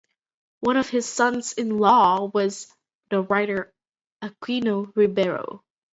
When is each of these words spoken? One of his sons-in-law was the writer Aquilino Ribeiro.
One 0.61 0.77
of 0.77 0.89
his 0.89 1.05
sons-in-law 1.07 2.31
was 2.33 2.73
the 3.11 3.21
writer 3.21 3.71
Aquilino 4.23 4.91
Ribeiro. 4.95 5.63